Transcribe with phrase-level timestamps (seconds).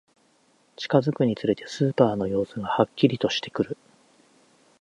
[0.77, 3.77] 近づくにつれて、スーパーの様子がはっきりとしてくる